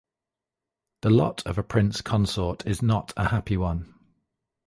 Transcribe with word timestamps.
The 1.03 1.11
lot 1.11 1.45
of 1.45 1.59
a 1.59 1.63
prince 1.63 2.01
consort 2.01 2.65
is 2.65 2.81
not 2.81 3.13
a 3.15 3.29
happy 3.29 3.55
one. 3.55 3.93